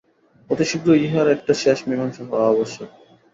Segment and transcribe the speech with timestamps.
[0.49, 2.89] অতিশীঘ্রই ইহার একটা শেষ মীমাংসা হওয়া আবশ্যক।